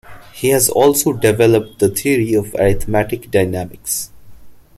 He 0.33 0.47
has 0.49 0.67
also 0.67 1.13
developed 1.13 1.77
the 1.77 1.87
theory 1.87 2.33
of 2.33 2.55
arithmetic 2.55 3.29
dynamics. 3.29 4.09